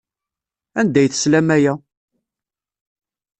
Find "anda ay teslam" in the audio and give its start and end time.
0.79-1.49